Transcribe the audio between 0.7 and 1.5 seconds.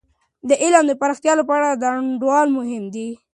د پراختیا